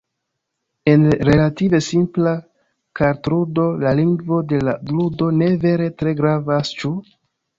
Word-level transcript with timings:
En 0.93 1.01
relative 1.27 1.81
simpla 1.87 2.31
kartludo 3.01 3.67
la 3.83 3.91
lingvo 4.01 4.41
de 4.53 4.61
la 4.69 4.75
ludo 4.93 5.27
ne 5.43 5.51
vere 5.67 5.91
tre 6.01 6.15
gravas, 6.23 6.73
ĉu? 6.81 6.95